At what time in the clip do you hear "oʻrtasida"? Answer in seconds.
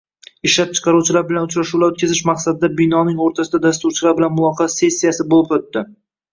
3.27-3.63